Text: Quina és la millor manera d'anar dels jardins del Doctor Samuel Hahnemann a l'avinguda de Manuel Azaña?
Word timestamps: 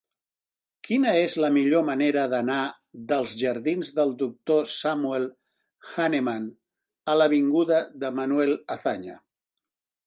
Quina 0.85 1.11
és 1.25 1.35
la 1.43 1.51
millor 1.57 1.83
manera 1.89 2.23
d'anar 2.31 2.57
dels 3.11 3.35
jardins 3.43 3.93
del 4.01 4.15
Doctor 4.23 4.73
Samuel 4.73 5.31
Hahnemann 5.93 6.51
a 7.13 7.17
l'avinguda 7.23 7.83
de 8.05 8.15
Manuel 8.21 8.59
Azaña? 8.81 9.23